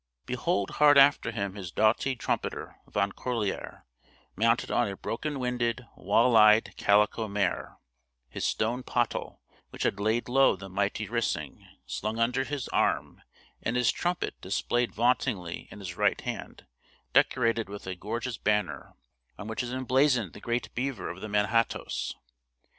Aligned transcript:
Behold 0.25 0.71
hard 0.71 0.97
after 0.97 1.29
him 1.29 1.53
his 1.53 1.71
doughty 1.71 2.15
trumpeter, 2.15 2.77
Van 2.87 3.11
Corlear, 3.11 3.85
mounted 4.35 4.71
on 4.71 4.87
a 4.87 4.95
broken 4.97 5.39
winded, 5.39 5.85
walleyed, 5.95 6.73
calico 6.75 7.27
mare; 7.27 7.77
his 8.27 8.43
stone 8.43 8.81
pottle, 8.81 9.43
which 9.69 9.83
had 9.83 9.99
laid 9.99 10.27
low 10.27 10.55
the 10.55 10.69
mighty 10.69 11.07
Risingh, 11.07 11.67
slung 11.85 12.17
under 12.17 12.43
his 12.43 12.67
arm; 12.69 13.21
and 13.61 13.75
his 13.75 13.91
trumpet 13.91 14.33
displayed 14.41 14.91
vauntingly 14.91 15.67
in 15.69 15.77
his 15.77 15.95
right 15.95 16.19
hand, 16.21 16.65
decorated 17.13 17.69
with 17.69 17.85
a 17.85 17.93
gorgeous 17.93 18.39
banner, 18.39 18.95
on 19.37 19.47
which 19.47 19.61
is 19.61 19.71
emblazoned 19.71 20.33
the 20.33 20.41
great 20.41 20.73
beaver 20.73 21.11
of 21.11 21.21
the 21.21 21.29
Manhattoes. 21.29 22.15